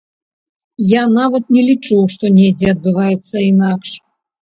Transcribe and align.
Я 0.99 1.03
нават 1.19 1.53
не 1.57 1.61
лічу, 1.69 2.01
што 2.17 2.35
недзе 2.41 2.67
адбываецца 2.75 3.49
інакш. 3.53 3.99